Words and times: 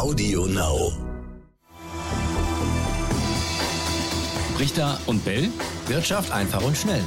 Audio 0.00 0.46
Now. 0.46 0.92
Richter 4.58 4.98
und 5.04 5.22
Bell. 5.26 5.50
Wirtschaft 5.88 6.32
einfach 6.32 6.64
und 6.64 6.74
schnell. 6.74 7.04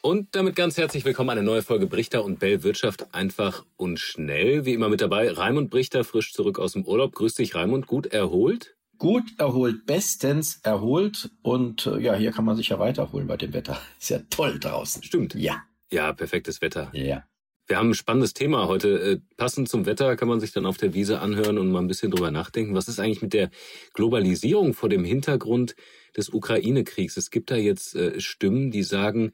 Und 0.00 0.34
damit 0.34 0.56
ganz 0.56 0.78
herzlich 0.78 1.04
willkommen 1.04 1.28
eine 1.28 1.42
neue 1.42 1.60
Folge 1.60 1.86
Brichter 1.86 2.24
und 2.24 2.38
Bell 2.38 2.62
Wirtschaft 2.62 3.14
einfach 3.14 3.66
und 3.76 4.00
schnell. 4.00 4.64
Wie 4.64 4.72
immer 4.72 4.88
mit 4.88 5.02
dabei 5.02 5.30
Raimund 5.30 5.68
Brichter, 5.68 6.02
frisch 6.02 6.32
zurück 6.32 6.58
aus 6.58 6.72
dem 6.72 6.86
Urlaub. 6.86 7.14
Grüß 7.14 7.34
dich, 7.34 7.54
Raimund. 7.54 7.86
Gut 7.86 8.06
erholt? 8.06 8.74
Gut 8.96 9.38
erholt, 9.38 9.84
bestens 9.84 10.60
erholt. 10.62 11.30
Und 11.42 11.86
äh, 11.86 11.98
ja, 11.98 12.14
hier 12.14 12.32
kann 12.32 12.46
man 12.46 12.56
sich 12.56 12.70
ja 12.70 12.78
weiterholen 12.78 13.26
bei 13.26 13.36
dem 13.36 13.52
Wetter. 13.52 13.78
Ist 14.00 14.08
ja 14.08 14.20
toll 14.30 14.58
draußen. 14.58 15.02
Stimmt. 15.02 15.34
Ja. 15.34 15.62
Ja, 15.90 16.14
perfektes 16.14 16.62
Wetter. 16.62 16.90
Ja. 16.94 17.24
Wir 17.72 17.78
haben 17.78 17.88
ein 17.88 17.94
spannendes 17.94 18.34
Thema 18.34 18.68
heute. 18.68 19.00
Äh, 19.00 19.20
passend 19.38 19.66
zum 19.66 19.86
Wetter 19.86 20.14
kann 20.16 20.28
man 20.28 20.40
sich 20.40 20.52
dann 20.52 20.66
auf 20.66 20.76
der 20.76 20.92
Wiese 20.92 21.20
anhören 21.20 21.56
und 21.56 21.72
mal 21.72 21.78
ein 21.78 21.86
bisschen 21.86 22.10
drüber 22.10 22.30
nachdenken. 22.30 22.74
Was 22.74 22.86
ist 22.86 23.00
eigentlich 23.00 23.22
mit 23.22 23.32
der 23.32 23.50
Globalisierung 23.94 24.74
vor 24.74 24.90
dem 24.90 25.04
Hintergrund 25.04 25.74
des 26.14 26.28
Ukraine-Kriegs? 26.28 27.16
Es 27.16 27.30
gibt 27.30 27.50
da 27.50 27.56
jetzt 27.56 27.94
äh, 27.94 28.20
Stimmen, 28.20 28.72
die 28.72 28.82
sagen, 28.82 29.32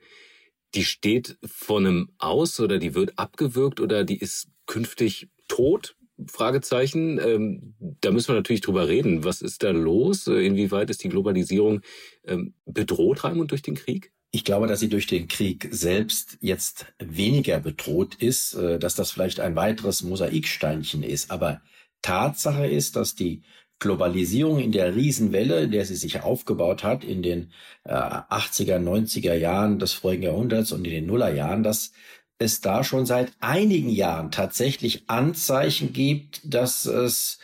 die 0.77 0.85
steht 0.85 1.37
vor 1.45 1.79
einem 1.79 2.11
aus 2.19 2.61
oder 2.61 2.79
die 2.79 2.95
wird 2.95 3.19
abgewürgt 3.19 3.81
oder 3.81 4.05
die 4.05 4.19
ist 4.19 4.47
künftig 4.67 5.31
tot? 5.49 5.97
Fragezeichen. 6.29 7.19
Ähm, 7.19 7.75
da 8.01 8.13
müssen 8.13 8.29
wir 8.29 8.37
natürlich 8.37 8.61
drüber 8.61 8.87
reden. 8.87 9.25
Was 9.25 9.43
ist 9.43 9.65
da 9.65 9.73
los? 9.73 10.29
Äh, 10.29 10.47
inwieweit 10.47 10.91
ist 10.91 11.03
die 11.03 11.09
Globalisierung 11.09 11.81
ähm, 12.25 12.55
bedroht, 12.67 13.25
Raimund, 13.25 13.51
durch 13.51 13.63
den 13.63 13.75
Krieg? 13.75 14.13
Ich 14.31 14.45
glaube, 14.45 14.67
dass 14.67 14.81
sie 14.81 14.91
durch 14.91 15.07
den 15.07 15.27
Krieg 15.27 15.69
selbst 15.71 16.37
jetzt 16.41 16.87
weniger 16.99 17.61
bedroht 17.61 18.15
ist, 18.17 18.55
äh, 18.55 18.79
dass 18.79 18.95
das 18.95 19.11
vielleicht 19.11 19.41
ein 19.41 19.57
weiteres 19.57 20.03
Mosaiksteinchen 20.03 21.03
ist. 21.03 21.31
Aber 21.31 21.63
Tatsache 22.03 22.67
ist, 22.67 22.97
dass 22.97 23.15
die 23.15 23.43
Globalisierung 23.79 24.59
in 24.59 24.73
der 24.73 24.97
Riesenwelle, 24.97 25.63
in 25.63 25.71
der 25.71 25.85
sie 25.85 25.95
sich 25.95 26.21
aufgebaut 26.23 26.83
hat 26.83 27.05
in 27.05 27.23
den 27.23 27.53
äh, 27.85 27.93
80er, 27.93 28.79
90er 28.79 29.35
Jahren 29.35 29.79
des 29.79 29.93
vorigen 29.93 30.25
Jahrhunderts 30.25 30.73
und 30.73 30.85
in 30.85 30.93
den 30.93 31.07
Nullerjahren, 31.07 31.63
dass 31.63 31.93
es 32.39 32.61
da 32.61 32.85
schon 32.85 33.07
seit 33.07 33.33
einigen 33.41 33.89
Jahren 33.89 34.31
tatsächlich 34.31 35.09
Anzeichen 35.09 35.93
gibt, 35.93 36.41
dass 36.45 36.87
es 36.87 37.39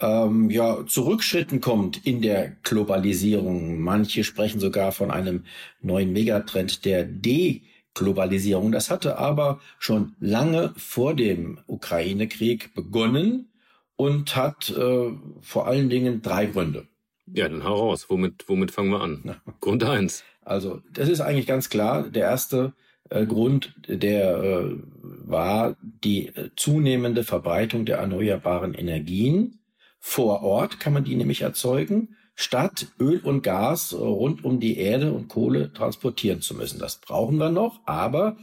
ähm, 0.00 0.50
ja 0.50 0.84
zurückschritten 0.86 1.60
kommt 1.60 2.06
in 2.06 2.22
der 2.22 2.56
Globalisierung. 2.62 3.80
Manche 3.80 4.24
sprechen 4.24 4.60
sogar 4.60 4.92
von 4.92 5.10
einem 5.10 5.44
neuen 5.80 6.12
Megatrend 6.12 6.84
der 6.84 7.04
Deglobalisierung. 7.04 8.72
Das 8.72 8.90
hatte 8.90 9.18
aber 9.18 9.60
schon 9.78 10.14
lange 10.20 10.72
vor 10.76 11.14
dem 11.14 11.58
Ukraine-Krieg 11.66 12.74
begonnen 12.74 13.50
und 13.96 14.36
hat 14.36 14.70
äh, 14.70 15.10
vor 15.40 15.66
allen 15.66 15.90
Dingen 15.90 16.22
drei 16.22 16.46
Gründe. 16.46 16.86
Ja, 17.32 17.48
dann 17.48 17.64
hau 17.64 17.88
raus. 17.88 18.06
Womit, 18.08 18.48
womit 18.48 18.70
fangen 18.70 18.90
wir 18.90 19.00
an? 19.00 19.22
Ja. 19.24 19.36
Grund 19.60 19.84
eins. 19.84 20.24
Also, 20.42 20.80
das 20.92 21.08
ist 21.08 21.20
eigentlich 21.20 21.46
ganz 21.46 21.68
klar. 21.68 22.08
Der 22.08 22.24
erste 22.24 22.72
äh, 23.08 23.26
Grund, 23.26 23.74
der 23.86 24.38
äh, 24.38 24.76
war 25.02 25.76
die 25.82 26.28
äh, 26.28 26.50
zunehmende 26.56 27.24
Verbreitung 27.24 27.84
der 27.84 27.98
erneuerbaren 27.98 28.74
Energien. 28.74 29.59
Vor 30.00 30.42
Ort 30.42 30.80
kann 30.80 30.94
man 30.94 31.04
die 31.04 31.14
nämlich 31.14 31.42
erzeugen, 31.42 32.16
statt 32.34 32.88
Öl 32.98 33.20
und 33.20 33.42
Gas 33.42 33.92
rund 33.92 34.44
um 34.44 34.58
die 34.58 34.78
Erde 34.78 35.12
und 35.12 35.28
Kohle 35.28 35.72
transportieren 35.72 36.40
zu 36.40 36.54
müssen. 36.54 36.78
Das 36.78 36.96
brauchen 36.96 37.36
wir 37.36 37.50
noch, 37.50 37.80
aber 37.84 38.38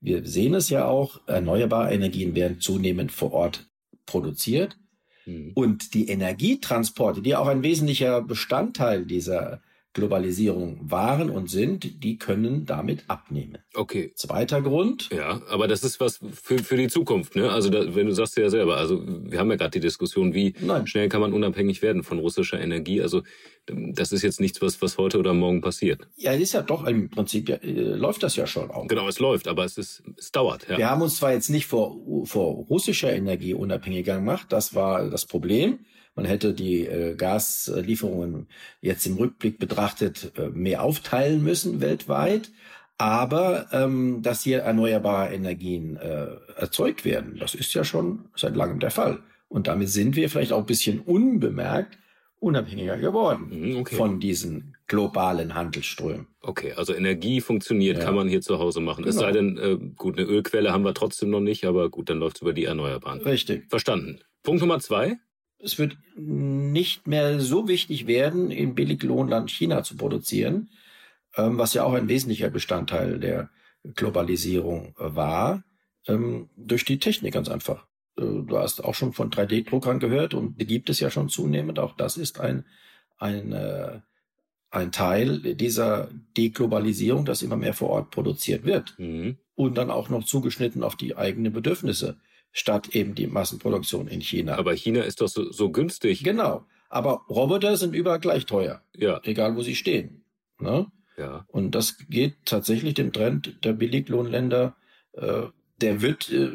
wir 0.00 0.24
sehen 0.24 0.54
es 0.54 0.70
ja 0.70 0.86
auch, 0.86 1.20
erneuerbare 1.26 1.92
Energien 1.92 2.34
werden 2.34 2.60
zunehmend 2.60 3.12
vor 3.12 3.32
Ort 3.32 3.68
produziert. 4.06 4.78
Mhm. 5.26 5.50
Und 5.54 5.94
die 5.94 6.08
Energietransporte, 6.08 7.22
die 7.22 7.34
auch 7.34 7.48
ein 7.48 7.62
wesentlicher 7.62 8.22
Bestandteil 8.22 9.04
dieser 9.04 9.60
Globalisierung 9.92 10.78
waren 10.90 11.30
und 11.30 11.50
sind, 11.50 12.04
die 12.04 12.16
können 12.16 12.64
damit 12.64 13.04
abnehmen. 13.08 13.58
Okay. 13.74 14.12
Zweiter 14.14 14.62
Grund. 14.62 15.10
Ja, 15.12 15.42
aber 15.48 15.66
das 15.66 15.82
ist 15.82 15.98
was 15.98 16.20
für, 16.32 16.58
für 16.58 16.76
die 16.76 16.86
Zukunft, 16.86 17.34
ne? 17.34 17.50
Also 17.50 17.70
da, 17.70 17.94
wenn 17.94 18.06
du 18.06 18.12
sagst 18.12 18.36
ja 18.36 18.48
selber, 18.50 18.76
also 18.76 19.02
wir 19.04 19.38
haben 19.40 19.50
ja 19.50 19.56
gerade 19.56 19.72
die 19.72 19.80
Diskussion, 19.80 20.32
wie 20.32 20.54
Nein. 20.60 20.86
schnell 20.86 21.08
kann 21.08 21.20
man 21.20 21.32
unabhängig 21.32 21.82
werden 21.82 22.04
von 22.04 22.20
russischer 22.20 22.60
Energie. 22.60 23.02
Also 23.02 23.22
das 23.66 24.12
ist 24.12 24.22
jetzt 24.22 24.40
nichts, 24.40 24.62
was, 24.62 24.80
was 24.80 24.96
heute 24.96 25.18
oder 25.18 25.34
morgen 25.34 25.60
passiert. 25.60 26.06
Ja, 26.16 26.34
es 26.34 26.40
ist 26.40 26.52
ja 26.52 26.62
doch 26.62 26.84
im 26.86 27.10
Prinzip, 27.10 27.48
ja, 27.48 27.56
äh, 27.56 27.70
läuft 27.72 28.22
das 28.22 28.36
ja 28.36 28.46
schon 28.46 28.70
auch. 28.70 28.86
Genau, 28.86 29.08
es 29.08 29.18
läuft, 29.18 29.48
aber 29.48 29.64
es 29.64 29.76
ist, 29.76 30.02
es 30.16 30.30
dauert. 30.30 30.68
Ja. 30.68 30.78
Wir 30.78 30.90
haben 30.90 31.02
uns 31.02 31.16
zwar 31.16 31.32
jetzt 31.32 31.50
nicht 31.50 31.66
vor, 31.66 31.96
vor 32.26 32.54
russischer 32.68 33.12
Energie 33.12 33.54
unabhängiger 33.54 34.16
gemacht, 34.16 34.46
das 34.50 34.74
war 34.74 35.10
das 35.10 35.26
Problem. 35.26 35.80
Man 36.20 36.28
hätte 36.28 36.52
die 36.52 36.86
äh, 36.86 37.14
Gaslieferungen 37.14 38.46
jetzt 38.82 39.06
im 39.06 39.16
Rückblick 39.16 39.58
betrachtet 39.58 40.32
äh, 40.36 40.50
mehr 40.50 40.82
aufteilen 40.82 41.42
müssen 41.42 41.80
weltweit. 41.80 42.50
Aber 42.98 43.68
ähm, 43.72 44.20
dass 44.20 44.42
hier 44.42 44.58
erneuerbare 44.58 45.32
Energien 45.32 45.96
äh, 45.96 46.26
erzeugt 46.56 47.06
werden, 47.06 47.38
das 47.40 47.54
ist 47.54 47.72
ja 47.72 47.84
schon 47.84 48.26
seit 48.36 48.54
langem 48.54 48.80
der 48.80 48.90
Fall. 48.90 49.20
Und 49.48 49.66
damit 49.66 49.88
sind 49.88 50.14
wir 50.14 50.28
vielleicht 50.28 50.52
auch 50.52 50.58
ein 50.58 50.66
bisschen 50.66 51.00
unbemerkt 51.00 51.96
unabhängiger 52.38 52.98
geworden 52.98 53.48
mhm, 53.50 53.76
okay. 53.76 53.96
von 53.96 54.20
diesen 54.20 54.76
globalen 54.88 55.54
Handelsströmen. 55.54 56.26
Okay, 56.42 56.74
also 56.74 56.94
Energie 56.94 57.40
funktioniert, 57.40 57.96
ja. 57.96 58.04
kann 58.04 58.14
man 58.14 58.28
hier 58.28 58.42
zu 58.42 58.58
Hause 58.58 58.80
machen. 58.82 59.04
Genau. 59.04 59.08
Es 59.08 59.16
sei 59.16 59.32
denn, 59.32 59.56
äh, 59.56 59.78
gut, 59.96 60.18
eine 60.18 60.26
Ölquelle 60.26 60.70
haben 60.70 60.84
wir 60.84 60.92
trotzdem 60.92 61.30
noch 61.30 61.40
nicht, 61.40 61.64
aber 61.64 61.88
gut, 61.88 62.10
dann 62.10 62.18
läuft 62.18 62.36
es 62.36 62.42
über 62.42 62.52
die 62.52 62.66
Erneuerbaren. 62.66 63.22
Richtig. 63.22 63.70
Verstanden. 63.70 64.20
Punkt 64.42 64.60
Nummer 64.60 64.80
zwei 64.80 65.16
es 65.62 65.78
wird 65.78 65.96
nicht 66.16 67.06
mehr 67.06 67.40
so 67.40 67.68
wichtig 67.68 68.06
werden, 68.06 68.50
im 68.50 68.74
Billiglohnland 68.74 69.50
China 69.50 69.82
zu 69.82 69.96
produzieren, 69.96 70.70
ähm, 71.36 71.58
was 71.58 71.74
ja 71.74 71.84
auch 71.84 71.92
ein 71.92 72.08
wesentlicher 72.08 72.50
Bestandteil 72.50 73.18
der 73.18 73.50
Globalisierung 73.94 74.94
äh, 74.98 75.14
war, 75.14 75.64
ähm, 76.06 76.48
durch 76.56 76.84
die 76.84 76.98
Technik 76.98 77.34
ganz 77.34 77.48
einfach. 77.48 77.86
Äh, 78.16 78.22
du 78.22 78.58
hast 78.58 78.82
auch 78.84 78.94
schon 78.94 79.12
von 79.12 79.30
3D-Druckern 79.30 80.00
gehört 80.00 80.34
und 80.34 80.60
die 80.60 80.66
gibt 80.66 80.90
es 80.90 81.00
ja 81.00 81.10
schon 81.10 81.28
zunehmend. 81.28 81.78
Auch 81.78 81.94
das 81.96 82.16
ist 82.16 82.40
ein, 82.40 82.64
ein, 83.18 83.52
äh, 83.52 84.00
ein 84.70 84.92
Teil 84.92 85.54
dieser 85.54 86.08
Deglobalisierung, 86.36 87.24
dass 87.24 87.42
immer 87.42 87.56
mehr 87.56 87.74
vor 87.74 87.90
Ort 87.90 88.10
produziert 88.10 88.64
wird. 88.64 88.98
Mhm. 88.98 89.38
Und 89.54 89.76
dann 89.76 89.90
auch 89.90 90.08
noch 90.08 90.24
zugeschnitten 90.24 90.82
auf 90.82 90.96
die 90.96 91.16
eigenen 91.16 91.52
Bedürfnisse 91.52 92.18
statt 92.52 92.94
eben 92.94 93.14
die 93.14 93.26
Massenproduktion 93.26 94.08
in 94.08 94.20
China. 94.20 94.56
Aber 94.56 94.74
China 94.74 95.02
ist 95.02 95.20
doch 95.20 95.28
so, 95.28 95.52
so 95.52 95.70
günstig. 95.70 96.24
Genau. 96.24 96.66
Aber 96.88 97.24
Roboter 97.28 97.76
sind 97.76 97.94
überall 97.94 98.20
gleich 98.20 98.46
teuer. 98.46 98.82
Ja. 98.96 99.20
Egal, 99.24 99.56
wo 99.56 99.62
sie 99.62 99.76
stehen. 99.76 100.24
Ne? 100.58 100.86
Ja. 101.16 101.44
Und 101.48 101.74
das 101.74 101.96
geht 102.08 102.34
tatsächlich 102.44 102.94
dem 102.94 103.12
Trend 103.12 103.64
der 103.64 103.72
Billiglohnländer, 103.74 104.74
äh, 105.12 105.42
der 105.80 106.02
wird 106.02 106.30
äh, 106.30 106.50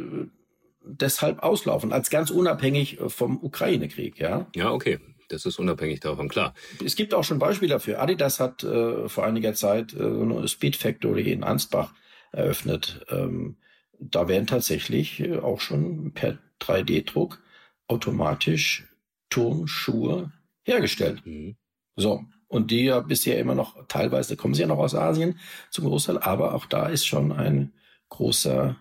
deshalb 0.83 1.41
auslaufen, 1.43 1.93
als 1.93 2.09
ganz 2.09 2.29
unabhängig 2.29 2.99
vom 3.07 3.43
Ukraine-Krieg, 3.43 4.19
ja. 4.19 4.47
Ja, 4.55 4.71
okay. 4.71 4.99
Das 5.29 5.45
ist 5.45 5.57
unabhängig 5.57 6.01
davon, 6.01 6.29
klar. 6.29 6.53
Es 6.83 6.95
gibt 6.95 7.13
auch 7.15 7.23
schon 7.23 7.39
Beispiele 7.39 7.73
dafür. 7.73 7.99
Adidas 7.99 8.39
hat 8.39 8.63
äh, 8.63 9.09
vor 9.09 9.25
einiger 9.25 9.55
Zeit 9.55 9.93
äh, 9.93 10.03
eine 10.03 10.47
Speed 10.47 10.75
Factory 10.75 11.31
in 11.31 11.43
Ansbach 11.43 11.93
eröffnet. 12.31 13.03
Ähm, 13.09 13.57
da 13.99 14.27
werden 14.27 14.47
tatsächlich 14.47 15.19
äh, 15.19 15.37
auch 15.37 15.61
schon 15.61 16.13
per 16.13 16.37
3D-Druck 16.61 17.41
automatisch 17.87 18.85
Turnschuhe 19.29 20.31
hergestellt. 20.63 21.25
Mhm. 21.25 21.55
So. 21.95 22.23
Und 22.47 22.71
die 22.71 22.85
ja 22.85 22.99
bisher 22.99 23.39
immer 23.39 23.55
noch, 23.55 23.87
teilweise 23.87 24.37
kommen 24.37 24.53
sie 24.53 24.61
ja 24.61 24.67
noch 24.67 24.77
aus 24.77 24.95
Asien 24.95 25.39
zum 25.71 25.85
Großteil, 25.85 26.19
aber 26.19 26.53
auch 26.53 26.65
da 26.65 26.87
ist 26.87 27.05
schon 27.05 27.31
ein 27.31 27.73
großer 28.09 28.77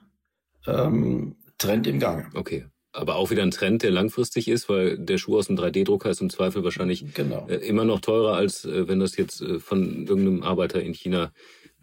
ähm, 0.66 1.36
Trend 1.58 1.86
im 1.86 1.98
Gange. 1.98 2.28
Okay. 2.34 2.66
Aber 2.92 3.16
auch 3.16 3.30
wieder 3.30 3.42
ein 3.42 3.50
Trend, 3.50 3.82
der 3.82 3.90
langfristig 3.90 4.46
ist, 4.46 4.68
weil 4.68 4.98
der 4.98 5.18
Schuh 5.18 5.38
aus 5.38 5.48
dem 5.48 5.56
3D-Drucker 5.56 6.10
ist 6.10 6.20
im 6.20 6.30
Zweifel 6.30 6.62
wahrscheinlich 6.62 7.12
genau. 7.14 7.48
äh, 7.48 7.56
immer 7.56 7.84
noch 7.84 8.00
teurer, 8.00 8.36
als 8.36 8.64
äh, 8.64 8.86
wenn 8.86 9.00
das 9.00 9.16
jetzt 9.16 9.40
äh, 9.40 9.58
von 9.58 10.06
irgendeinem 10.06 10.42
Arbeiter 10.42 10.80
in 10.80 10.92
China 10.92 11.32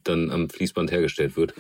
dann 0.04 0.32
am 0.32 0.50
Fließband 0.50 0.92
hergestellt 0.92 1.36
wird. 1.36 1.54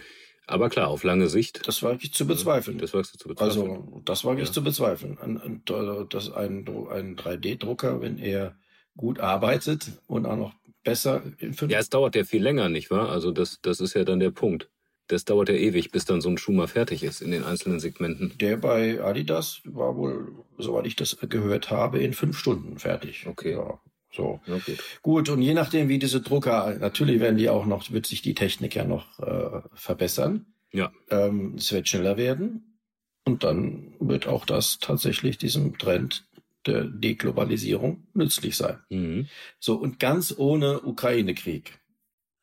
Aber 0.47 0.69
klar, 0.69 0.87
auf 0.87 1.03
lange 1.03 1.27
Sicht. 1.27 1.67
Das 1.67 1.83
war 1.83 1.93
ich 1.93 2.13
zu 2.13 2.25
bezweifeln. 2.25 2.77
Das 2.77 2.93
war 2.93 3.03
zu 3.03 3.27
bezweifeln. 3.27 3.39
Also, 3.39 4.01
das 4.05 4.25
war 4.25 4.33
ich 4.37 4.47
ja. 4.47 4.51
zu 4.51 4.63
bezweifeln. 4.63 5.17
Ein, 5.19 5.61
dass 6.09 6.31
ein, 6.31 6.67
ein 6.67 7.15
3D-Drucker, 7.15 8.01
wenn 8.01 8.17
er 8.17 8.55
gut 8.97 9.19
arbeitet 9.19 9.91
und 10.07 10.25
auch 10.25 10.35
noch 10.35 10.53
besser 10.83 11.21
in 11.37 11.53
fünf 11.53 11.71
Ja, 11.71 11.79
es 11.79 11.89
dauert 11.89 12.15
ja 12.15 12.23
viel 12.23 12.43
länger, 12.43 12.69
nicht 12.69 12.91
wahr? 12.91 13.09
Also, 13.09 13.31
das, 13.31 13.59
das 13.61 13.79
ist 13.79 13.93
ja 13.93 14.03
dann 14.03 14.19
der 14.19 14.31
Punkt. 14.31 14.69
Das 15.07 15.25
dauert 15.25 15.49
ja 15.49 15.55
ewig, 15.55 15.91
bis 15.91 16.05
dann 16.05 16.21
so 16.21 16.29
ein 16.29 16.37
Schuh 16.37 16.53
mal 16.53 16.67
fertig 16.67 17.03
ist 17.03 17.21
in 17.21 17.31
den 17.31 17.43
einzelnen 17.43 17.79
Segmenten. 17.79 18.33
Der 18.39 18.55
bei 18.55 19.03
Adidas 19.03 19.61
war 19.65 19.97
wohl, 19.97 20.33
soweit 20.57 20.87
ich 20.87 20.95
das 20.95 21.17
gehört 21.19 21.69
habe, 21.69 21.99
in 21.99 22.13
fünf 22.13 22.37
Stunden 22.37 22.79
fertig. 22.79 23.27
Okay. 23.27 23.53
Ja. 23.53 23.79
So. 24.11 24.41
Ja, 24.45 24.57
gut. 24.57 24.79
gut, 25.01 25.29
und 25.29 25.41
je 25.41 25.53
nachdem, 25.53 25.87
wie 25.87 25.99
diese 25.99 26.21
Drucker, 26.21 26.75
natürlich 26.79 27.19
werden 27.19 27.37
die 27.37 27.49
auch 27.49 27.65
noch, 27.65 27.91
wird 27.91 28.05
sich 28.05 28.21
die 28.21 28.33
Technik 28.33 28.75
ja 28.75 28.83
noch 28.83 29.19
äh, 29.19 29.61
verbessern. 29.73 30.45
Ja. 30.71 30.91
Ähm, 31.09 31.55
es 31.57 31.71
wird 31.71 31.87
schneller 31.87 32.17
werden. 32.17 32.79
Und 33.23 33.43
dann 33.43 33.93
wird 33.99 34.27
auch 34.27 34.45
das 34.45 34.79
tatsächlich 34.79 35.37
diesem 35.37 35.77
Trend 35.77 36.25
der 36.65 36.85
Deglobalisierung 36.85 38.07
nützlich 38.13 38.57
sein. 38.57 38.79
Mhm. 38.89 39.27
So, 39.59 39.75
und 39.75 39.99
ganz 39.99 40.33
ohne 40.37 40.81
Ukraine-Krieg. 40.81 41.79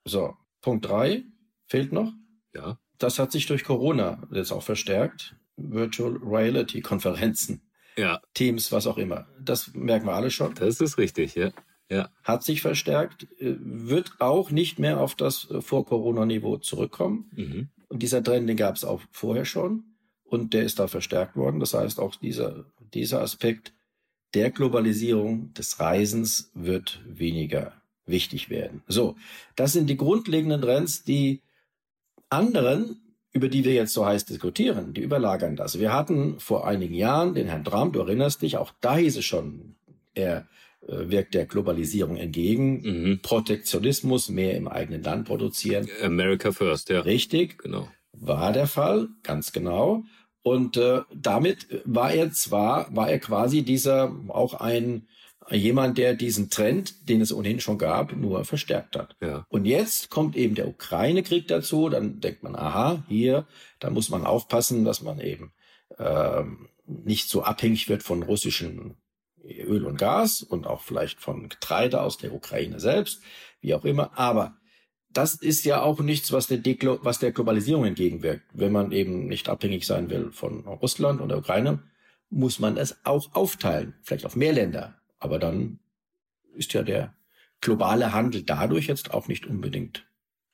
So, 0.04 0.36
Punkt 0.60 0.88
drei 0.88 1.24
fehlt 1.66 1.92
noch. 1.92 2.12
Ja. 2.54 2.78
Das 2.98 3.18
hat 3.18 3.30
sich 3.30 3.46
durch 3.46 3.64
Corona 3.64 4.26
jetzt 4.32 4.52
auch 4.52 4.62
verstärkt. 4.62 5.36
Virtual 5.56 6.16
Reality 6.22 6.80
Konferenzen. 6.80 7.67
Ja. 7.98 8.20
Teams, 8.32 8.70
was 8.70 8.86
auch 8.86 8.96
immer. 8.96 9.26
Das 9.40 9.74
merken 9.74 10.06
wir 10.06 10.14
alle 10.14 10.30
schon. 10.30 10.54
Das 10.54 10.80
ist 10.80 10.98
richtig, 10.98 11.34
ja. 11.34 11.50
Ja. 11.90 12.10
Hat 12.22 12.44
sich 12.44 12.60
verstärkt, 12.62 13.24
äh, 13.40 13.56
wird 13.58 14.12
auch 14.20 14.50
nicht 14.50 14.78
mehr 14.78 15.00
auf 15.00 15.14
das 15.14 15.50
äh, 15.50 15.60
Vor-Corona-Niveau 15.60 16.58
zurückkommen. 16.58 17.30
Mhm. 17.34 17.68
Und 17.88 18.02
dieser 18.02 18.22
Trend, 18.22 18.48
den 18.48 18.56
gab 18.56 18.76
es 18.76 18.84
auch 18.84 19.00
vorher 19.10 19.44
schon. 19.44 19.84
Und 20.22 20.52
der 20.52 20.64
ist 20.64 20.78
da 20.78 20.86
verstärkt 20.86 21.36
worden. 21.36 21.58
Das 21.58 21.74
heißt, 21.74 21.98
auch 21.98 22.14
dieser, 22.16 22.66
dieser 22.92 23.22
Aspekt 23.22 23.72
der 24.34 24.50
Globalisierung 24.50 25.54
des 25.54 25.80
Reisens 25.80 26.50
wird 26.54 27.02
weniger 27.06 27.72
wichtig 28.04 28.50
werden. 28.50 28.82
So, 28.86 29.16
das 29.56 29.72
sind 29.72 29.88
die 29.88 29.96
grundlegenden 29.96 30.60
Trends, 30.60 31.02
die 31.02 31.42
anderen, 32.28 33.07
über 33.32 33.48
die 33.48 33.64
wir 33.64 33.74
jetzt 33.74 33.92
so 33.92 34.06
heiß 34.06 34.24
diskutieren, 34.24 34.94
die 34.94 35.02
überlagern 35.02 35.56
das. 35.56 35.78
Wir 35.78 35.92
hatten 35.92 36.40
vor 36.40 36.66
einigen 36.66 36.94
Jahren 36.94 37.34
den 37.34 37.48
Herrn 37.48 37.64
Trump, 37.64 37.92
du 37.92 38.00
erinnerst 38.00 38.42
dich, 38.42 38.56
auch 38.56 38.72
da 38.80 38.96
hieß 38.96 39.18
es 39.18 39.24
schon, 39.24 39.76
er 40.14 40.48
äh, 40.86 41.10
wirkt 41.10 41.34
der 41.34 41.46
Globalisierung 41.46 42.16
entgegen. 42.16 42.80
Mhm. 42.80 43.20
Protektionismus, 43.22 44.28
mehr 44.28 44.56
im 44.56 44.68
eigenen 44.68 45.02
Land 45.02 45.26
produzieren. 45.26 45.88
America 46.02 46.52
first, 46.52 46.88
ja. 46.88 47.00
Richtig. 47.00 47.58
Genau. 47.58 47.88
War 48.12 48.52
der 48.52 48.66
Fall, 48.66 49.08
ganz 49.22 49.52
genau. 49.52 50.04
Und 50.42 50.76
äh, 50.76 51.02
damit 51.14 51.66
war 51.84 52.12
er 52.12 52.32
zwar, 52.32 52.94
war 52.94 53.10
er 53.10 53.18
quasi 53.18 53.62
dieser 53.62 54.14
auch 54.28 54.54
ein 54.54 55.06
jemand, 55.50 55.98
der 55.98 56.14
diesen 56.14 56.50
Trend, 56.50 57.08
den 57.08 57.20
es 57.20 57.32
ohnehin 57.32 57.60
schon 57.60 57.78
gab, 57.78 58.14
nur 58.14 58.44
verstärkt 58.44 58.96
hat. 58.96 59.16
Ja. 59.20 59.46
Und 59.48 59.64
jetzt 59.64 60.10
kommt 60.10 60.36
eben 60.36 60.54
der 60.54 60.68
Ukraine-Krieg 60.68 61.48
dazu. 61.48 61.88
Dann 61.88 62.20
denkt 62.20 62.42
man, 62.42 62.54
aha, 62.54 63.04
hier, 63.08 63.46
da 63.78 63.90
muss 63.90 64.10
man 64.10 64.26
aufpassen, 64.26 64.84
dass 64.84 65.02
man 65.02 65.20
eben 65.20 65.52
ähm, 65.98 66.68
nicht 66.86 67.28
so 67.28 67.42
abhängig 67.42 67.88
wird 67.88 68.02
von 68.02 68.22
russischen 68.22 68.96
Öl 69.44 69.84
und 69.84 69.98
Gas 69.98 70.42
und 70.42 70.66
auch 70.66 70.82
vielleicht 70.82 71.20
von 71.20 71.48
Getreide 71.48 72.02
aus 72.02 72.18
der 72.18 72.34
Ukraine 72.34 72.80
selbst, 72.80 73.22
wie 73.60 73.74
auch 73.74 73.84
immer. 73.84 74.18
Aber 74.18 74.56
das 75.10 75.34
ist 75.34 75.64
ja 75.64 75.82
auch 75.82 76.00
nichts, 76.00 76.32
was 76.32 76.46
der, 76.46 76.58
Deglo 76.58 76.98
was 77.02 77.18
der 77.18 77.32
Globalisierung 77.32 77.84
entgegenwirkt. 77.84 78.44
Wenn 78.52 78.72
man 78.72 78.92
eben 78.92 79.26
nicht 79.26 79.48
abhängig 79.48 79.86
sein 79.86 80.10
will 80.10 80.30
von 80.32 80.66
Russland 80.66 81.20
und 81.20 81.30
der 81.30 81.38
Ukraine, 81.38 81.82
muss 82.30 82.58
man 82.58 82.76
es 82.76 83.04
auch 83.04 83.34
aufteilen, 83.34 83.94
vielleicht 84.02 84.26
auf 84.26 84.36
mehr 84.36 84.52
Länder. 84.52 85.00
Aber 85.18 85.38
dann 85.38 85.78
ist 86.54 86.72
ja 86.72 86.82
der 86.82 87.14
globale 87.60 88.12
Handel 88.12 88.42
dadurch 88.42 88.86
jetzt 88.86 89.12
auch 89.12 89.28
nicht 89.28 89.46
unbedingt 89.46 90.06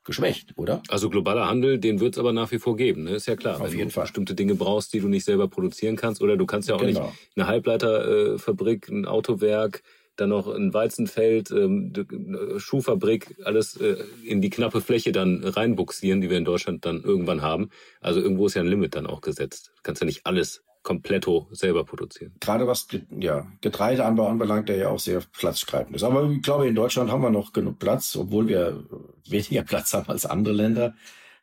geschwächt, 0.05 0.53
oder? 0.57 0.83
Also 0.89 1.09
globaler 1.09 1.49
Handel, 1.49 1.79
den 1.79 1.99
wird 1.99 2.15
es 2.15 2.19
aber 2.19 2.33
nach 2.33 2.51
wie 2.53 2.59
vor 2.59 2.77
geben, 2.77 3.05
ne? 3.05 3.13
ist 3.13 3.27
ja 3.27 3.37
klar. 3.37 3.57
Auf 3.61 3.71
wenn 3.71 3.79
jeden 3.79 3.89
du 3.89 3.95
Fall. 3.95 4.05
bestimmte 4.05 4.35
Dinge 4.35 4.55
brauchst, 4.55 4.93
die 4.93 5.01
du 5.01 5.09
nicht 5.09 5.25
selber 5.25 5.49
produzieren 5.49 5.97
kannst, 5.97 6.21
oder 6.21 6.37
du 6.37 6.45
kannst 6.45 6.69
ja 6.69 6.75
auch 6.75 6.81
Genau. 6.81 7.07
nicht 7.07 7.31
eine 7.37 7.47
Halbleiterfabrik, 7.47 8.89
ein 8.89 9.07
Autowerk, 9.07 9.83
dann 10.17 10.29
noch 10.29 10.47
ein 10.47 10.73
Weizenfeld, 10.73 11.51
ähm, 11.51 11.93
eine 11.97 12.61
Schuhfabrik, 12.61 13.37
alles 13.45 13.77
äh, 13.81 13.97
in 14.25 14.41
die 14.41 14.51
knappe 14.51 14.81
Fläche 14.81 15.11
dann 15.11 15.43
reinbuxieren, 15.43 16.21
die 16.21 16.31
wir 16.31 16.39
in 16.39 16.45
Deutschland 16.45 16.85
dann 16.85 17.03
irgendwann 17.03 17.43
haben. 17.43 17.71
Also 18.01 18.21
irgendwo 18.21 18.47
ist 18.47 18.55
ja 18.55 18.63
ein 18.63 18.69
Limit 18.69 18.95
dann 18.95 19.07
auch 19.07 19.23
gesetzt. 19.23 19.73
Du 19.77 19.83
kannst 19.83 20.03
ja 20.03 20.07
nicht 20.07 20.25
alles 20.27 20.63
kompletto 20.85 21.49
selber 21.51 21.85
produzieren. 21.85 22.33
Gerade 22.39 22.69
was 22.69 22.87
ja, 23.19 23.47
Getreideanbau 23.63 24.29
anbelangt, 24.29 24.69
der 24.69 24.77
ja 24.77 24.89
auch 24.91 25.01
sehr 25.01 25.23
platzstreitend 25.37 25.97
ist. 25.97 26.05
Aber 26.05 26.31
ich 26.31 26.43
glaube, 26.43 26.69
in 26.69 26.77
Deutschland 26.77 27.11
haben 27.11 27.23
wir 27.23 27.31
noch 27.31 27.53
genug 27.53 27.81
Platz, 27.81 28.15
obwohl 28.17 28.47
wir 28.47 28.85
weniger 29.29 29.63
Platz 29.63 29.93
haben 29.95 30.09
als 30.09 30.27
andere 30.27 30.55
Länder. 30.55 30.95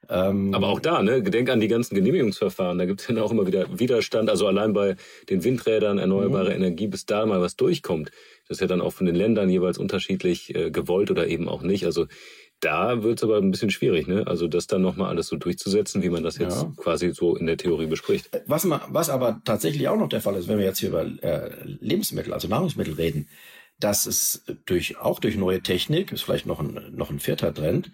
Ähm, 0.09 0.53
Aber 0.53 0.69
auch 0.69 0.79
da, 0.79 1.01
ne, 1.03 1.21
gedenk 1.21 1.49
an 1.49 1.59
die 1.59 1.67
ganzen 1.67 1.95
Genehmigungsverfahren, 1.95 2.77
da 2.77 2.85
gibt 2.85 3.01
es 3.01 3.07
dann 3.07 3.17
auch 3.19 3.31
immer 3.31 3.45
wieder 3.45 3.79
Widerstand. 3.79 4.29
Also 4.29 4.47
allein 4.47 4.73
bei 4.73 4.95
den 5.29 5.43
Windrädern, 5.43 5.97
erneuerbare 5.97 6.53
Energie, 6.53 6.87
bis 6.87 7.05
da 7.05 7.25
mal 7.25 7.41
was 7.41 7.55
durchkommt. 7.55 8.11
Das 8.47 8.57
ist 8.57 8.61
ja 8.61 8.67
dann 8.67 8.81
auch 8.81 8.93
von 8.93 9.05
den 9.05 9.15
Ländern 9.15 9.49
jeweils 9.49 9.77
unterschiedlich 9.77 10.55
äh, 10.55 10.71
gewollt 10.71 11.11
oder 11.11 11.27
eben 11.27 11.47
auch 11.47 11.61
nicht. 11.61 11.85
Also 11.85 12.07
da 12.61 13.03
wird 13.03 13.19
es 13.19 13.23
aber 13.23 13.37
ein 13.37 13.51
bisschen 13.51 13.71
schwierig, 13.71 14.07
ne? 14.07 14.25
Also 14.27 14.47
das 14.47 14.67
dann 14.67 14.81
nochmal 14.81 15.09
alles 15.09 15.27
so 15.27 15.35
durchzusetzen, 15.35 16.01
wie 16.03 16.09
man 16.09 16.23
das 16.23 16.37
jetzt 16.37 16.61
Ja. 16.61 16.71
quasi 16.77 17.11
so 17.13 17.35
in 17.35 17.45
der 17.47 17.57
Theorie 17.57 17.87
bespricht. 17.87 18.29
Was, 18.45 18.63
ma- 18.63 18.87
was 18.89 19.09
aber 19.09 19.41
tatsächlich 19.43 19.87
auch 19.89 19.97
noch 19.97 20.09
der 20.09 20.21
Fall 20.21 20.35
ist, 20.35 20.47
wenn 20.47 20.57
wir 20.59 20.65
jetzt 20.65 20.79
hier 20.79 20.89
über 20.89 21.03
äh, 21.23 21.51
Lebensmittel, 21.63 22.33
also 22.33 22.47
Nahrungsmittel 22.47 22.93
reden, 22.93 23.27
dass 23.79 24.05
es 24.05 24.43
durch, 24.65 24.97
auch 24.99 25.19
durch 25.19 25.35
neue 25.37 25.61
Technik, 25.61 26.11
ist 26.11 26.21
vielleicht 26.21 26.45
noch 26.45 26.59
ein, 26.59 26.79
noch 26.95 27.09
ein 27.09 27.19
vierter 27.19 27.53
Trend, 27.53 27.91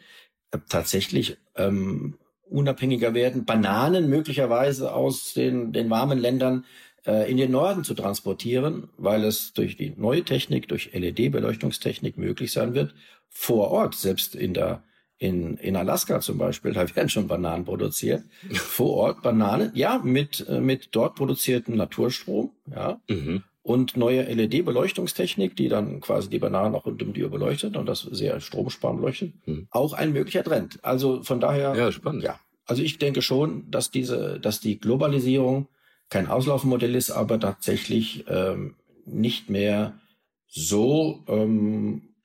äh, 0.52 0.60
tatsächlich 0.70 1.38
ähm, 1.56 2.18
unabhängiger 2.50 3.14
werden, 3.14 3.46
Bananen 3.46 4.10
möglicherweise 4.10 4.94
aus 4.94 5.34
den, 5.34 5.74
den 5.74 5.90
warmen 5.90 6.20
Ländern 6.20 6.66
äh, 7.08 7.32
in 7.32 7.38
den 7.38 7.52
Norden 7.52 7.84
zu 7.84 7.94
transportieren, 7.96 8.90
weil 8.98 9.24
es 9.24 9.54
durch 9.54 9.78
die 9.78 9.94
neue 9.98 10.24
Technik, 10.24 10.68
durch 10.68 10.92
LED-Beleuchtungstechnik 10.94 12.18
möglich 12.18 12.52
sein 12.52 12.74
wird, 12.74 12.94
vor 13.30 13.72
Ort, 13.72 13.96
selbst 13.96 14.36
in 14.36 14.54
der 14.54 14.84
in, 15.20 15.58
in 15.58 15.76
Alaska 15.76 16.20
zum 16.20 16.38
Beispiel, 16.38 16.74
da 16.78 16.96
werden 16.96 17.10
schon 17.10 17.28
Bananen 17.28 17.66
produziert. 17.66 18.24
Vor 18.54 18.94
Ort 18.98 19.24
Bananen, 19.24 19.72
ja, 19.74 20.00
mit, 20.04 20.46
äh, 20.48 20.60
mit 20.60 20.90
dort 20.92 21.16
produzierten 21.16 21.76
Naturstrom, 21.76 22.52
ja, 22.70 23.02
Mhm. 23.10 23.42
und 23.64 23.98
neue 23.98 24.22
LED-Beleuchtungstechnik, 24.32 25.56
die 25.56 25.70
dann 25.70 26.02
quasi 26.02 26.30
die 26.30 26.38
Bananen 26.40 26.76
auch 26.76 26.86
rund 26.86 27.02
um 27.02 27.14
die 27.14 27.24
Uhr 27.24 27.32
beleuchtet 27.32 27.76
und 27.78 27.88
das 27.88 28.02
sehr 28.02 28.40
stromsparend 28.40 29.02
leuchtet. 29.02 29.34
Mhm. 29.48 29.68
Auch 29.72 29.94
ein 29.94 30.14
möglicher 30.14 30.44
Trend. 30.44 30.78
Also 30.84 31.24
von 31.24 31.40
daher, 31.40 31.76
Ja, 31.76 31.92
spannend. 31.92 32.24
ja. 32.24 32.40
Also 32.66 32.84
ich 32.84 32.98
denke 33.00 33.22
schon, 33.24 33.70
dass 33.72 33.90
diese, 33.92 34.40
dass 34.40 34.60
die 34.60 34.78
Globalisierung 34.80 35.68
kein 36.10 36.28
Auslaufmodell 36.28 36.96
ist, 36.96 37.12
aber 37.12 37.40
tatsächlich 37.40 38.26
ähm, 38.28 38.76
nicht 39.06 39.50
mehr 39.50 40.00
so 40.48 41.24
ähm, 41.28 42.16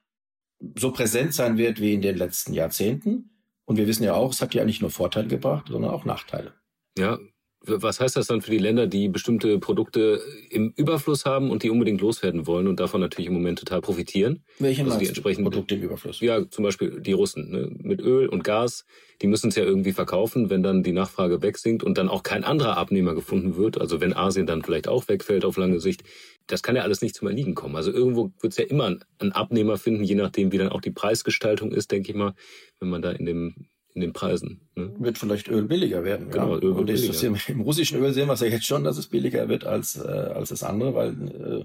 so 0.77 0.93
präsent 0.93 1.35
sein 1.35 1.59
wird 1.59 1.81
wie 1.81 1.95
in 1.95 2.03
den 2.03 2.17
letzten 2.17 2.55
Jahrzehnten. 2.55 3.31
Und 3.65 3.77
wir 3.77 3.87
wissen 3.87 4.05
ja 4.05 4.15
auch, 4.15 4.33
es 4.33 4.41
hat 4.41 4.55
ja 4.55 4.65
nicht 4.65 4.81
nur 4.81 4.91
Vorteile 4.91 5.29
gebracht, 5.29 5.67
sondern 5.69 5.91
auch 5.91 6.05
Nachteile. 6.05 6.55
Ja. 6.97 7.19
Was 7.65 8.01
heißt 8.01 8.17
das 8.17 8.27
dann 8.27 8.41
für 8.43 8.51
die 8.51 8.59
Länder, 8.59 8.87
die 8.89 9.09
bestimmte 9.09 9.59
Produkte 9.61 10.21
im 10.51 10.73
Überfluss 10.77 11.25
haben 11.25 11.51
und 11.51 11.63
die 11.63 11.71
unbedingt 11.71 12.01
loswerden 12.01 12.47
wollen 12.47 12.67
und 12.67 12.81
davon 12.81 13.01
natürlich 13.01 13.29
im 13.29 13.35
Moment 13.35 13.59
total 13.61 13.81
profitieren? 13.81 14.43
Welche 14.59 14.83
Also 14.85 14.99
die 14.99 15.07
entsprechenden- 15.07 15.45
Produkte 15.51 15.77
im 15.77 15.83
Überfluss? 15.83 16.21
Ja, 16.21 16.49
zum 16.51 16.65
Beispiel 16.65 17.01
die 17.01 17.13
Russen 17.13 17.51
ne? 17.51 17.71
mit 17.83 18.01
Öl 18.01 18.27
und 18.29 18.43
Gas. 18.43 18.85
Die 19.21 19.29
müssen 19.29 19.49
es 19.49 19.55
ja 19.57 19.63
irgendwie 19.65 19.93
verkaufen, 19.93 20.51
wenn 20.51 20.65
dann 20.65 20.83
die 20.83 20.91
Nachfrage 20.93 21.41
wegsinkt 21.43 21.85
und 21.85 21.99
dann 21.99 22.09
auch 22.09 22.25
kein 22.25 22.43
anderer 22.43 22.77
Abnehmer 22.77 23.15
gefunden 23.15 23.57
wird. 23.57 23.81
Also 23.81 24.01
wenn 24.01 24.13
Asien 24.13 24.47
dann 24.47 24.63
vielleicht 24.63 24.89
auch 24.89 25.07
wegfällt 25.09 25.45
auf 25.45 25.57
lange 25.57 25.79
Sicht. 25.79 26.03
Das 26.49 26.65
kann 26.65 26.75
ja 26.75 26.83
alles 26.83 27.01
nicht 27.03 27.15
zum 27.15 27.29
Erliegen 27.29 27.55
kommen. 27.55 27.77
Also 27.77 27.93
irgendwo 27.93 28.33
wird 28.41 28.53
es 28.55 28.57
ja 28.57 28.65
immer 28.65 28.97
einen 29.21 29.33
Abnehmer 29.33 29.79
finden, 29.79 30.03
je 30.03 30.17
nachdem, 30.17 30.51
wie 30.51 30.59
dann 30.59 30.71
auch 30.71 30.81
die 30.81 30.91
Preisgestaltung 30.91 31.71
ist, 31.71 31.93
denke 31.93 32.11
ich 32.11 32.17
mal, 32.17 32.35
wenn 32.81 32.91
man 32.91 33.01
da 33.03 33.13
in 33.13 33.25
dem 33.25 33.55
in 33.95 34.01
den 34.01 34.13
Preisen. 34.13 34.61
Ne? 34.75 34.93
Wird 34.99 35.19
vielleicht 35.19 35.49
Öl 35.49 35.65
billiger 35.65 36.05
werden. 36.05 36.31
Genau, 36.31 36.57
ja. 36.57 36.63
Öl 36.63 36.73
Und 36.73 36.87
billiger. 36.87 37.27
im, 37.27 37.37
im 37.49 37.61
russischen 37.61 38.03
Öl 38.03 38.13
sehen 38.13 38.27
wir 38.29 38.35
es 38.35 38.41
ja 38.41 38.47
jetzt 38.47 38.67
schon, 38.67 38.85
dass 38.85 38.99
es 38.99 39.07
billiger 39.07 39.49
wird 39.49 39.65
als, 39.65 39.97
äh, 39.97 40.09
als 40.09 40.49
das 40.51 40.63
andere, 40.63 40.95
weil 40.95 41.11
äh, 41.11 41.65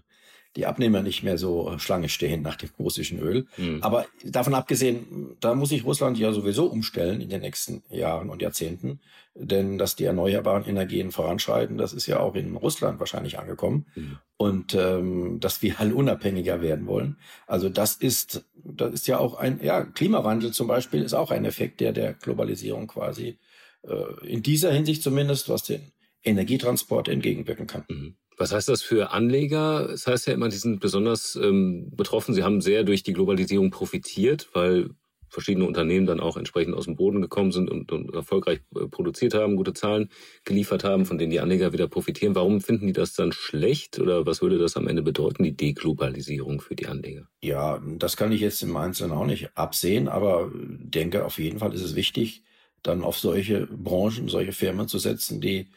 die 0.57 0.65
Abnehmer 0.65 1.03
nicht 1.03 1.21
mehr 1.21 1.37
so 1.37 1.71
äh, 1.71 1.79
Schlange 1.79 2.09
stehen 2.09 2.41
nach 2.41 2.55
dem 2.55 2.69
russischen 2.79 3.19
Öl. 3.19 3.45
Hm. 3.55 3.81
Aber 3.83 4.07
davon 4.25 4.55
abgesehen, 4.55 5.37
da 5.39 5.53
muss 5.53 5.69
sich 5.69 5.85
Russland 5.85 6.17
ja 6.17 6.33
sowieso 6.33 6.65
umstellen 6.65 7.21
in 7.21 7.29
den 7.29 7.41
nächsten 7.41 7.83
Jahren 7.89 8.29
und 8.29 8.41
Jahrzehnten. 8.41 8.99
Denn 9.35 9.77
dass 9.77 9.95
die 9.95 10.05
erneuerbaren 10.05 10.65
Energien 10.65 11.11
voranschreiten, 11.11 11.77
das 11.77 11.93
ist 11.93 12.07
ja 12.07 12.19
auch 12.19 12.33
in 12.33 12.55
Russland 12.55 12.99
wahrscheinlich 12.99 13.37
angekommen. 13.37 13.85
Mhm. 13.93 14.17
Und 14.35 14.73
ähm, 14.73 15.39
dass 15.39 15.61
wir 15.61 15.77
halt 15.77 15.93
unabhängiger 15.93 16.59
werden 16.59 16.87
wollen. 16.87 17.17
Also 17.45 17.69
das 17.69 17.95
ist, 17.95 18.43
das 18.55 18.93
ist 18.93 19.07
ja 19.07 19.19
auch 19.19 19.35
ein, 19.35 19.63
ja, 19.63 19.83
Klimawandel 19.83 20.53
zum 20.53 20.67
Beispiel 20.67 21.03
ist 21.03 21.13
auch 21.13 21.29
ein 21.29 21.45
Effekt, 21.45 21.81
der 21.81 21.93
der 21.93 22.13
Globalisierung 22.13 22.87
quasi 22.87 23.37
äh, 23.83 24.25
in 24.27 24.41
dieser 24.41 24.71
Hinsicht 24.71 25.03
zumindest, 25.03 25.49
was 25.49 25.61
den 25.61 25.91
Energietransport 26.23 27.09
entgegenwirken 27.09 27.67
kann. 27.67 27.85
Mhm. 27.89 28.15
Was 28.38 28.53
heißt 28.53 28.70
das 28.70 28.84
für 28.84 29.12
Anleger? 29.12 29.89
Es 29.89 30.06
heißt 30.06 30.27
ja 30.27 30.34
immer, 30.34 30.50
die 30.50 30.58
sind 30.58 30.79
besonders 30.79 31.36
ähm, 31.36 31.91
betroffen. 31.96 32.36
Sie 32.36 32.44
haben 32.44 32.62
sehr 32.62 32.84
durch 32.84 33.03
die 33.03 33.13
Globalisierung 33.13 33.72
profitiert, 33.72 34.50
weil 34.53 34.91
verschiedene 35.29 35.65
Unternehmen 35.65 36.06
dann 36.06 36.20
auch 36.20 36.38
entsprechend 36.38 36.75
aus 36.75 36.86
dem 36.86 36.96
Boden 36.96 37.22
gekommen 37.22 37.51
sind 37.51 37.70
und, 37.70 37.91
und 37.91 38.13
erfolgreich 38.13 38.60
äh, 38.75 38.88
produziert 38.88 39.34
haben, 39.34 39.56
gute 39.56 39.74
Zahlen 39.74 40.10
geliefert 40.46 40.84
haben, 40.84 41.06
von 41.06 41.17
denen 41.17 41.32
die 41.32 41.39
Anleger 41.39 41.74
wieder 41.74 41.88
profitieren. 41.88 42.36
Warum 42.36 42.62
finden 42.62 42.88
die 42.88 42.94
das 42.94 43.13
dann 43.13 43.32
schlecht 43.32 44.00
oder 44.00 44.25
was 44.25 44.41
würde 44.41 44.58
das 44.58 44.77
am 44.77 44.88
Ende 44.88 45.01
bedeuten, 45.01 45.44
die 45.44 45.56
Deglobalisierung 45.56 46.62
für 46.62 46.75
die 46.75 46.88
Anleger? 46.88 47.27
Ja, 47.41 47.82
das 47.98 48.17
kann 48.17 48.32
ich 48.32 48.41
jetzt 48.41 48.62
im 48.63 48.75
Einzelnen 48.77 49.12
auch 49.12 49.25
nicht 49.25 49.56
absehen, 49.56 50.08
aber 50.08 50.51
denke, 50.53 51.25
auf 51.25 51.39
jeden 51.39 51.60
Fall 51.60 51.74
ist 51.74 51.84
es 51.84 51.96
wichtig, 51.96 52.44
dann 52.84 53.03
auf 53.03 53.17
solche 53.17 53.67
Branchen, 53.67 54.29
solche 54.29 54.53
Firmen 54.53 54.88
zu 54.88 55.00
setzen, 55.00 55.41
die 55.41 55.67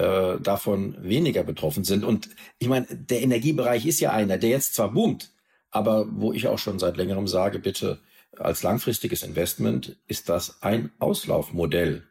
äh, 0.00 0.40
davon 0.40 0.96
weniger 0.98 1.44
betroffen 1.44 1.84
sind. 1.84 2.04
Und 2.04 2.30
ich 2.58 2.68
meine, 2.68 2.86
der 2.86 3.20
Energiebereich 3.20 3.84
ist 3.84 4.00
ja 4.00 4.12
einer, 4.12 4.38
der 4.38 4.48
jetzt 4.48 4.74
zwar 4.74 4.92
boomt, 4.92 5.30
aber 5.70 6.06
wo 6.10 6.32
ich 6.32 6.48
auch 6.48 6.58
schon 6.58 6.78
seit 6.78 6.96
längerem 6.96 7.28
sage, 7.28 7.58
bitte 7.58 8.00
als 8.38 8.62
langfristiges 8.62 9.22
Investment 9.22 9.96
ist 10.06 10.30
das 10.30 10.62
ein 10.62 10.90
Auslaufmodell. 11.00 12.04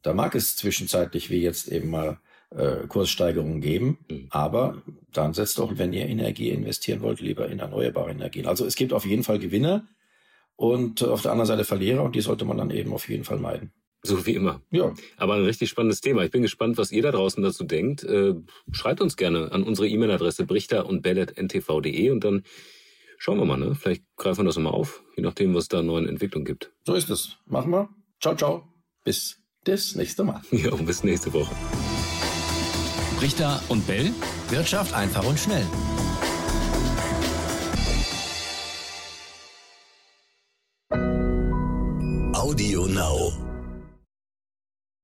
Da 0.00 0.14
mag 0.14 0.34
es 0.34 0.56
zwischenzeitlich 0.56 1.28
wie 1.28 1.42
jetzt 1.42 1.68
eben 1.68 1.90
mal 1.90 2.18
äh, 2.50 2.86
Kurssteigerungen 2.88 3.60
geben, 3.60 3.98
mhm. 4.08 4.28
aber 4.30 4.82
dann 5.12 5.34
setzt 5.34 5.58
doch, 5.58 5.76
wenn 5.76 5.92
ihr 5.92 6.06
Energie 6.06 6.48
investieren 6.48 7.02
wollt, 7.02 7.20
lieber 7.20 7.48
in 7.48 7.58
erneuerbare 7.58 8.12
Energien. 8.12 8.46
Also 8.46 8.64
es 8.64 8.76
gibt 8.76 8.94
auf 8.94 9.04
jeden 9.04 9.24
Fall 9.24 9.38
Gewinner 9.38 9.86
und 10.54 11.02
auf 11.02 11.20
der 11.20 11.32
anderen 11.32 11.48
Seite 11.48 11.64
Verlierer 11.64 12.02
und 12.02 12.14
die 12.14 12.22
sollte 12.22 12.46
man 12.46 12.56
dann 12.56 12.70
eben 12.70 12.94
auf 12.94 13.10
jeden 13.10 13.24
Fall 13.24 13.38
meiden. 13.38 13.72
So 14.06 14.26
wie 14.26 14.34
immer. 14.34 14.60
Ja. 14.70 14.94
Aber 15.16 15.34
ein 15.34 15.44
richtig 15.44 15.68
spannendes 15.68 16.00
Thema. 16.00 16.24
Ich 16.24 16.30
bin 16.30 16.42
gespannt, 16.42 16.78
was 16.78 16.92
ihr 16.92 17.02
da 17.02 17.10
draußen 17.10 17.42
dazu 17.42 17.64
denkt. 17.64 18.04
Äh, 18.04 18.34
schreibt 18.72 19.00
uns 19.00 19.16
gerne 19.16 19.52
an 19.52 19.62
unsere 19.62 19.88
E-Mail-Adresse 19.88 20.46
brichter 20.46 20.86
und 20.86 21.04
ntv.de 21.04 22.10
und 22.10 22.24
dann 22.24 22.42
schauen 23.18 23.38
wir 23.38 23.44
mal, 23.44 23.56
ne? 23.56 23.74
Vielleicht 23.74 24.04
greifen 24.16 24.40
wir 24.40 24.44
das 24.44 24.56
nochmal 24.56 24.74
auf, 24.74 25.02
je 25.16 25.22
nachdem, 25.22 25.54
was 25.54 25.68
da 25.68 25.82
neuen 25.82 26.08
Entwicklungen 26.08 26.44
gibt. 26.44 26.72
So 26.84 26.94
ist 26.94 27.10
es. 27.10 27.36
Machen 27.46 27.70
wir. 27.70 27.88
Ciao, 28.20 28.34
ciao. 28.36 28.68
Bis 29.04 29.38
das 29.64 29.94
nächste 29.94 30.24
Mal. 30.24 30.40
Ja, 30.50 30.72
und 30.72 30.86
bis 30.86 31.04
nächste 31.04 31.32
Woche. 31.32 31.54
Brichter 33.18 33.62
und 33.68 33.86
Bell. 33.86 34.10
Wirtschaft 34.50 34.94
einfach 34.94 35.24
und 35.24 35.38
schnell. 35.38 35.66
Audio 42.34 42.86
Now. 42.86 43.25